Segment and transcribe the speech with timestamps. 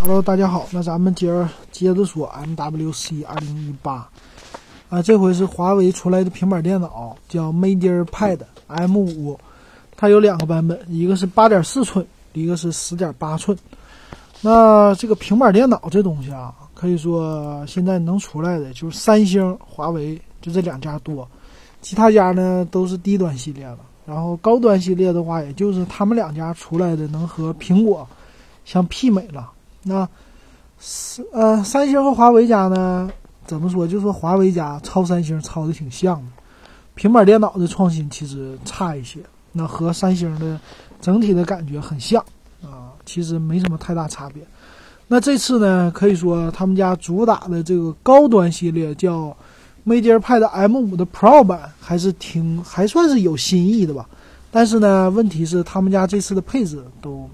[0.00, 4.08] Hello，大家好，那咱们今儿接着说 MWC 二零一八
[4.88, 8.38] 啊，这回是华为出来的平板电脑，叫 MatePad
[8.68, 9.36] M5，
[9.96, 13.58] 它有两个版本，一个是八点四寸，一个是十点八寸。
[14.40, 21.28] 那这个平板电脑这东西啊，可以说现在能出来的就是三星、华为就这两家多，
[21.82, 23.78] 其他家呢都是低端系列了。
[24.06, 28.08] 然后高端系列的话，也就是他们两家出来的能和苹果
[28.64, 29.50] 相媲美了。
[29.82, 30.08] 那
[30.78, 33.10] 三呃，三星和华为家呢，
[33.46, 33.86] 怎么说？
[33.86, 36.26] 就说华为家抄三星抄的挺像的，
[36.94, 39.20] 平板电脑的创新其实差一些，
[39.52, 40.60] 那和三星的
[41.00, 42.22] 整体的感觉很像
[42.62, 44.42] 啊，其实没什么太大差别。
[45.06, 49.34] 那这次呢，可以说他们家主打的这个高端系列叫
[49.86, 54.06] MatePad M5 的 Pro 版，还是挺还算是有新意的吧。
[54.50, 57.28] 但是呢，问题是他们家这次的配置都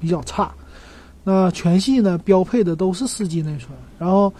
[0.00, 0.50] 比较差。
[1.30, 4.32] 那全系呢标配的都是四 G 内存，然后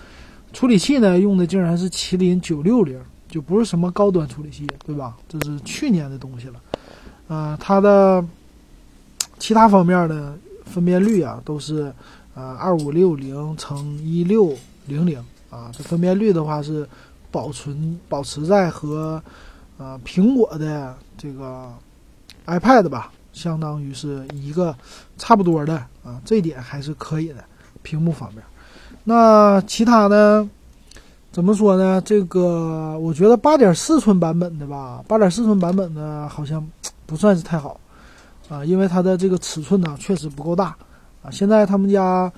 [0.55, 5.15] 处理器呢用的竟然是麒麟九六零，就不是什么高端处理器，对吧？
[5.29, 6.55] 这是去年的东西了。
[7.29, 8.25] 啊，它的
[9.39, 11.93] 其他方面的分辨率啊都是
[12.35, 16.89] 啊二五六零乘一六零零啊，这分辨率的话是
[17.31, 19.23] 保存保持在和
[19.77, 21.71] 呃苹果的这个
[22.47, 23.13] iPad 吧。
[23.39, 24.77] 相当于是一个
[25.17, 27.45] 差不多的啊，这点还是可以的。
[27.81, 28.43] 屏幕方面，
[29.05, 30.51] 那其他呢？
[31.31, 32.03] 怎么说呢？
[32.05, 36.67] 这个我觉得八点四寸版本的吧，八点四寸版本的好像
[37.07, 37.81] 不算是太好
[38.49, 40.77] 啊，因为它的这个尺寸呢确实不够大
[41.23, 41.31] 啊。
[41.31, 42.31] 现在他们家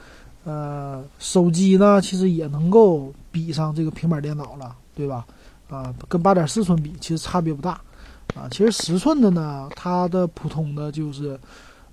[0.44, 5.26] 呃手机呢，其实也能够比上这个平板电脑了，对吧？
[5.68, 7.80] 啊，跟八点四寸比，其实差别不大。
[8.34, 11.38] 啊，其实十寸的呢，它的普通的就是，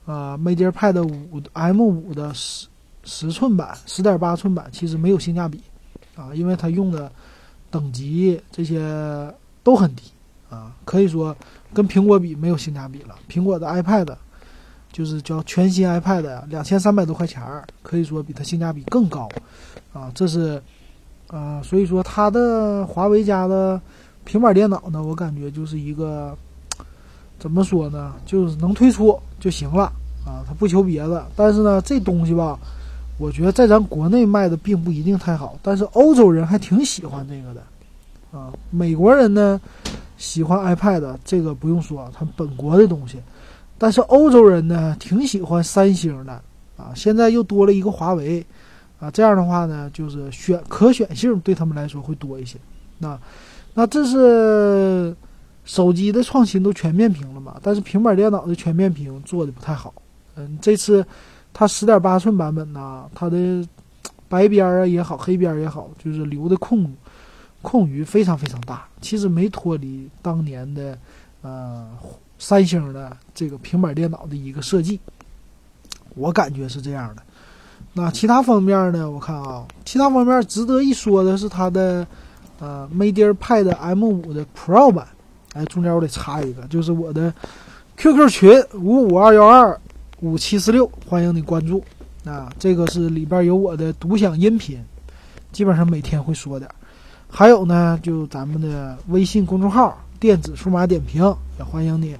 [0.05, 2.67] 呃，MatePad 五 M 五的十
[3.03, 5.61] 十寸版、十点八寸版，其实没有性价比，
[6.15, 7.11] 啊，因为它用的
[7.71, 10.03] 等级这些都很低，
[10.49, 11.35] 啊，可以说
[11.73, 13.15] 跟苹果比没有性价比了。
[13.29, 14.15] 苹果的 iPad
[14.91, 19.27] 就是叫全新 iPad 呀，两千三百多块钱儿，可以说比它性价比更高，
[19.91, 20.61] 啊，这是，
[21.27, 23.81] 啊，所以说它的华为家的。
[24.27, 26.37] 平板电脑呢，我感觉就是一个，
[27.39, 29.83] 怎么说呢，就是能推出就行了
[30.25, 31.25] 啊，他不求别的。
[31.33, 32.59] 但是呢，这东西吧，
[33.17, 39.61] 我觉得在咱国内卖的并不一定太好，但是欧洲人还挺喜欢这个的，啊，美国人呢
[40.17, 43.17] 喜欢 iPad，这个不用说，他本国的东西。
[43.77, 46.33] 但是欧洲人呢挺喜欢三星的
[46.75, 48.45] 啊，现在又多了一个华为，
[48.99, 52.57] 啊，这样的话呢，就是选可选性对他们来说会多一些，
[52.97, 53.17] 那。
[53.79, 55.15] 那这是
[55.63, 57.57] 手机的创新都全面屏了嘛？
[57.61, 59.93] 但是平板电脑的全面屏做的不太好。
[60.35, 61.05] 嗯，这次
[61.53, 63.63] 它十点八寸版本呢，它的
[64.27, 66.91] 白边儿啊也好，黑边儿也好，就是留的空
[67.61, 68.87] 空余非常非常大。
[68.99, 70.97] 其实没脱离当年的
[71.43, 71.87] 呃
[72.39, 74.99] 三星的这个平板电脑的一个设计，
[76.15, 77.21] 我感觉是这样的。
[77.93, 79.07] 那其他方面呢？
[79.11, 82.07] 我看啊，其他方面值得一说的是它的。
[82.59, 85.07] 呃，MatePad M5 的 Pro 版，
[85.53, 87.33] 哎，中间我得插一个，就是我的
[87.97, 89.79] QQ 群五五二幺二
[90.21, 91.83] 五七四六，欢迎你关注。
[92.25, 94.83] 啊，这个是里边有我的独享音频，
[95.51, 96.69] 基本上每天会说点。
[97.29, 101.23] 还有呢，就咱们的微信公众号“电子数码点评”，
[101.57, 102.17] 也欢迎你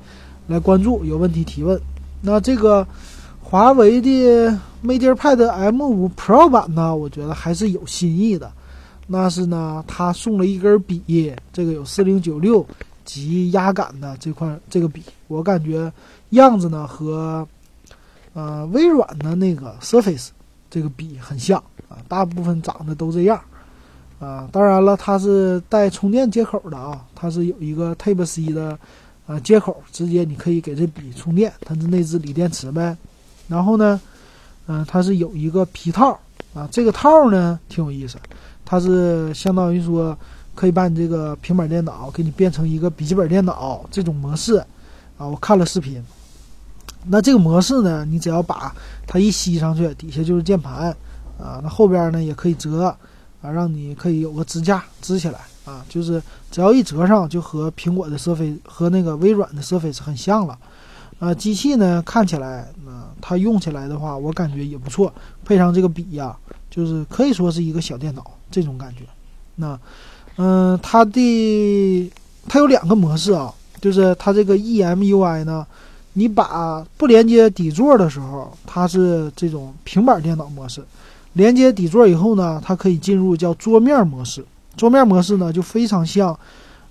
[0.48, 1.80] 来关注，有问题提问。
[2.22, 2.88] 那这个
[3.42, 8.52] 华为的 MatePad M5 Pro 版呢，我觉得还是有新意的。
[9.08, 12.66] 那是呢，他送了一根笔，这个有四零九六
[13.06, 15.92] 级压感的这块这个笔，我感觉
[16.32, 17.48] 样子呢和
[18.34, 20.28] 呃微软的那个 Surface
[20.70, 21.58] 这个笔很像
[21.88, 23.40] 啊，大部分长得都这样
[24.20, 24.50] 啊。
[24.52, 28.78] 当然了，它是带充电接口的啊，它是有一个 Type C 的
[29.26, 32.98] 啊接口，直接你可以给这笔充电，它是内置锂电池呗。
[33.48, 34.02] 然后呢，
[34.66, 36.20] 嗯，它是有一个皮套
[36.58, 38.18] 啊，这个套呢挺有意思。
[38.66, 40.18] 它是相当于说，
[40.56, 44.58] 可以把你这个平板电脑给你变成一个笔记本电脑这种模式，
[45.18, 46.04] 啊，我看了视频。
[47.06, 48.74] 那这个模式呢，你只要把
[49.06, 50.90] 它一吸上去，底下就是键盘，
[51.40, 52.86] 啊，那后边呢也可以折，
[53.42, 60.58] 啊，让你可以有个支架支起来，啊，就是只要一折上，就和苹果的 Surface 和那个微软的 Surface 很像了，
[61.20, 65.12] 啊，机器呢看起来，啊，它用起来的话，我感觉也不错，
[65.44, 66.36] 配上这个笔呀，
[66.70, 68.24] 就是可以说是一个小电脑。
[68.50, 69.04] 这种感觉，
[69.56, 69.78] 那，
[70.38, 72.12] 嗯，它的
[72.48, 75.68] 它有两个模式啊，就是它这个 EMUI 呢，
[76.14, 80.82] 你把不连接底座的时候，它是这种平板电脑模式，
[81.34, 84.46] 连接底座以后呢，它可以进入叫桌面模式。
[84.78, 86.40] 桌面模式呢，就非常像，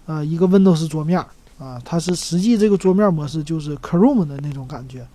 [0.05, 1.25] 呃，一个 Windows 桌面
[1.58, 5.06] 啊，它是实际这个桌面模式就是 Chrome 的那种感觉。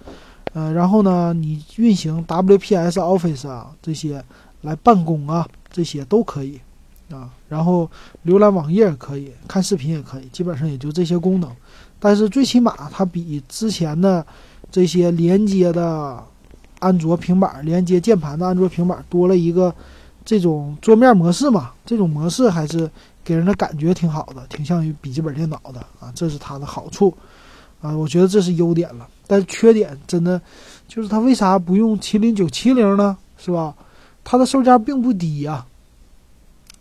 [0.54, 4.24] 呃，然后呢，你运行 WPS Office 啊这些
[4.62, 6.60] 来办公啊，这些都可以
[7.10, 7.30] 啊。
[7.48, 7.90] 然后
[8.26, 11.50] 浏览网页可以，看视频也可以，基本上也就这些功能。
[12.00, 14.26] 但是最起码它比之前的
[14.70, 16.22] 这些连接的
[16.80, 19.74] 安卓平板、连接键盘的安卓平板多了一个
[20.26, 21.72] 这种桌面模式嘛。
[21.86, 22.90] 这种模式还是
[23.24, 27.16] 给人的感觉挺好的，挺像于笔记本电脑的啊，这是它的好处
[27.82, 27.96] 啊。
[27.96, 29.08] 我觉得这是优点了。
[29.28, 30.42] 但是缺点真的
[30.88, 33.18] 就是它为啥不用麒麟九七零呢？
[33.38, 33.74] 是吧？
[34.24, 35.66] 它的售价并不低呀，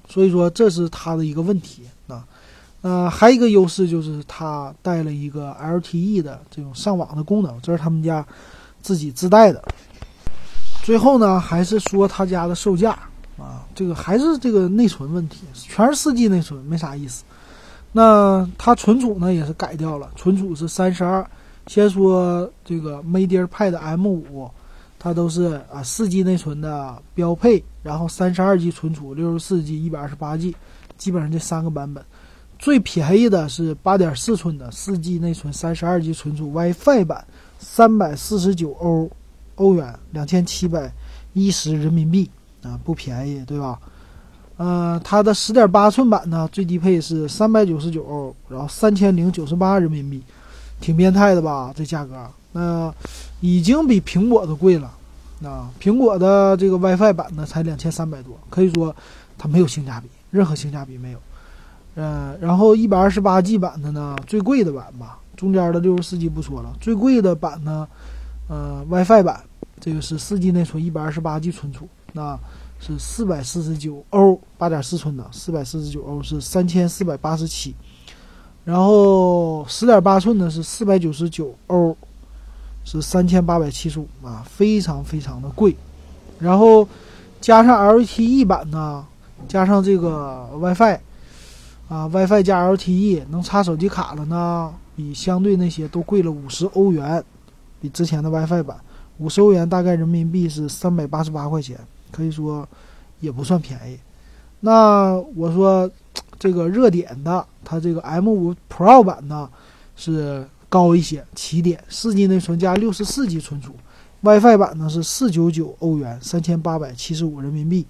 [0.09, 2.27] 所以说这是它的一个问题啊。
[2.83, 8.27] 呃，还有一个优势就是它带了一个 LTE 的这种上网的功能，这是他们家
[8.83, 9.63] 自己自带的。
[10.83, 12.99] 最后呢，还是说他家的售价
[13.41, 17.25] 啊，这个还是这个内存问题，全是四 G 内存，没啥意思。
[17.93, 21.29] 那它存储呢也是改掉了，存储是三十二。
[21.67, 24.51] 先说这个 MediaPad M5，
[24.99, 30.55] 它都是啊四 G 内存的标配，然后三十二 G 存储，六十四 G、一百二十八 G，
[30.97, 32.05] 基本上这三个版本。
[32.59, 37.27] 最便宜的是八点四寸的四 G 内存，三十二 G 存储 WiFi 版，
[37.59, 39.11] 三百四十九欧
[39.55, 40.93] 欧元，两千七百
[41.33, 42.31] 一十人民币
[42.63, 43.79] 啊，不便宜，对吧？
[44.57, 50.23] 呃，它的十点八寸版呢，最低配是三百九十九，然后三千零九十八人民币。
[50.81, 51.71] 挺变态的吧？
[51.77, 52.17] 这价格，
[52.53, 52.91] 那
[53.43, 54.91] 已经比苹果的贵了。
[55.39, 58.97] 那苹果的这个 WiFi 版呢，才两千三百多，可以说
[59.37, 61.19] 它没有性价比，任何性价比没有。
[61.97, 67.87] 嗯，然后一百二十八 G 版的呢，最贵的版吧，中间的六十四 G 不说了，最贵的版呢，
[68.49, 69.39] 呃，WiFi 版，
[69.81, 72.39] 这个是四 G 内存，一百二十八 G 存储，那
[72.79, 77.75] 是四百四十九欧，八点四寸的，四百四十九欧是三千四百八十七。
[78.63, 81.97] 然后十点八寸的是四百九十九欧，
[82.85, 85.75] 是三千八百七十五啊，非常非常的贵。
[86.39, 86.87] 然后
[87.41, 89.05] 加上 LTE 版呢，
[89.49, 90.99] 加上这个 WiFi
[91.89, 97.25] 啊，WiFi 加 LTE 能插手机卡了呢，比相对那些都贵了五十欧元，
[97.81, 98.79] 比之前的 WiFi 版
[99.21, 101.79] 五十欧元大概人民币是三百八十八块钱，
[102.11, 102.69] 可以说
[103.21, 103.97] 也不算便宜。
[104.59, 105.89] 那我说。
[106.39, 109.47] 这个热点的，它这个 M5 Pro 版呢
[109.95, 113.75] 是高一些，起点四 G 内存加六十四 G 存储
[114.23, 117.85] ，WiFi 版呢是四九九欧元，三千八百七十五人民币，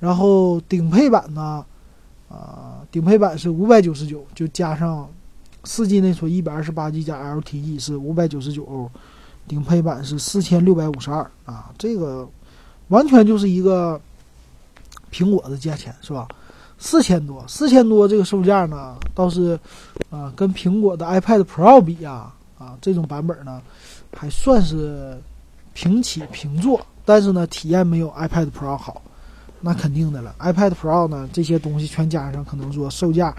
[0.00, 1.64] 然后顶配版呢，
[2.28, 5.08] 啊，顶配版是五百九十九，就加上
[5.62, 8.90] 四 G 内存一百二十八 G 加 LTE 是五百九十九欧，
[9.46, 12.28] 顶配版是四千六百五十二啊，这个
[12.88, 14.00] 完全就是一个
[15.12, 16.26] 苹果的价钱，是吧？
[16.76, 19.58] 四千多，四千多这个售价呢，倒是，
[20.10, 23.62] 啊，跟苹果的 iPad Pro 比呀，啊，这种版本呢，
[24.12, 25.16] 还算是
[25.72, 26.84] 平起平坐。
[27.04, 29.00] 但是呢，体验没有 iPad Pro 好，
[29.60, 30.34] 那肯定的了。
[30.40, 33.34] iPad Pro 呢，这些东西全加上，可能说售价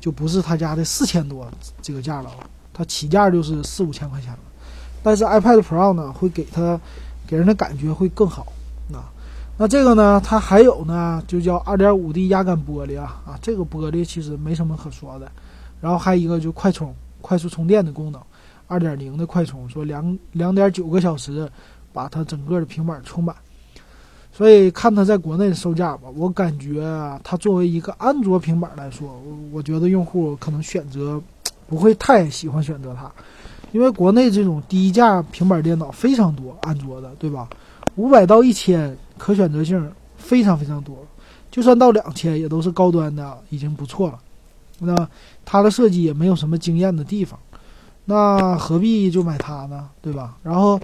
[0.00, 1.46] 就不是他家的四千多
[1.82, 2.30] 这个价了，
[2.72, 4.38] 它起价就是四五千块钱了。
[5.02, 6.80] 但是 iPad Pro 呢，会给它
[7.26, 8.46] 给人的感觉会更好
[8.92, 9.10] 啊。
[9.56, 15.30] 那这个呢，它还有呢，就叫二点五 D 压感玻璃啊啊，这个玻璃其实没什么可说的。
[15.80, 18.20] 然后还有一个就快充、快速充电的功能，
[18.66, 21.50] 二点零的快充，说两两点九个小时
[21.92, 23.34] 把它整个的平板充满。
[24.30, 26.82] 所以看它在国内的售价吧，我感觉
[27.24, 31.20] 它作为一个安卓平板来说，我我觉得用户可能选择
[31.66, 33.10] 不会太喜欢选择它，
[33.72, 37.48] 因为国内这种低价平板电脑非常多，安卓的，对吧？
[37.96, 38.96] 五百到一千。
[39.18, 40.96] 可选择性非常非常多，
[41.50, 44.18] 就算到两千也都是高端的，已经不错了。
[44.78, 45.08] 那
[45.44, 47.36] 它的设计也没有什么惊艳的地方，
[48.04, 49.88] 那何必就买它呢？
[50.00, 50.36] 对吧？
[50.44, 50.78] 然后，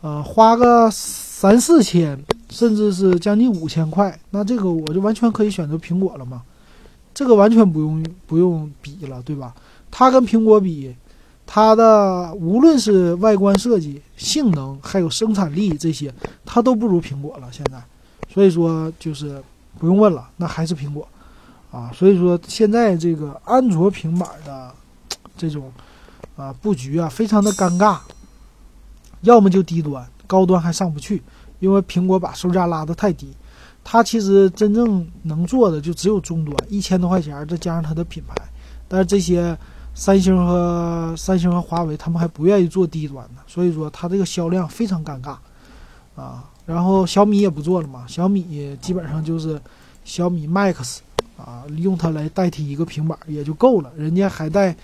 [0.00, 6.40] 呃，花个三四千，甚至是将近五千块，那这个我就完全可以选择苹果了嘛？
[7.12, 9.54] 这个完全不用不用比了，对吧？
[9.90, 10.96] 它跟苹果比。
[11.52, 16.14] 它的无论是外观设计、性能，还有生产力这些，
[16.44, 17.48] 它都不如苹果了。
[17.50, 17.82] 现在，
[18.32, 19.42] 所以说就是
[19.76, 21.08] 不用问了，那还是苹果
[21.72, 21.90] 啊。
[21.92, 24.72] 所以说现在这个安卓平板的
[25.36, 25.72] 这种
[26.36, 27.98] 啊布局啊，非常的尴尬。
[29.22, 31.20] 要么就低端，高端还上不去，
[31.58, 33.28] 因为苹果把售价拉得太低。
[33.82, 38.36] 它其实真正能做的就只有中端，一千多块钱，再加上它的品牌，
[38.86, 39.58] 但是这些。
[39.94, 45.36] 三星和三星和华为，他们还不愿意做低端的，所以说它这个销量非常尴尬，
[46.14, 46.44] 啊。
[46.66, 49.60] 然后小米也不做了嘛，小米基本上就是
[50.04, 50.98] 小米 Max
[51.36, 53.90] 啊，用它来代替一个平板也就够了。
[53.96, 54.76] 人家还带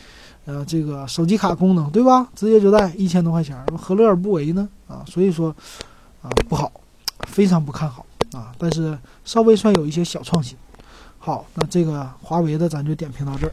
[0.47, 2.29] 呃这个手机卡功能，对吧？
[2.35, 4.69] 直接就带一千多块钱，何乐而不为呢？
[4.89, 5.55] 啊，所以说
[6.23, 6.73] 啊不好，
[7.29, 8.53] 非常不看好啊。
[8.59, 10.57] 但是稍微算有一些小创新。
[11.19, 13.53] 好，那这个华为的咱就点评到这儿。